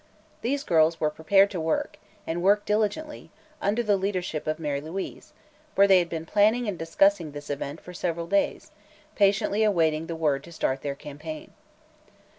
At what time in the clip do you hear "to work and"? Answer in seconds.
1.51-2.41